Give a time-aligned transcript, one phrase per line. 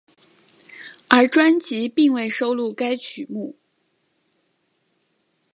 [1.09, 3.55] 而专辑并未收录该曲目。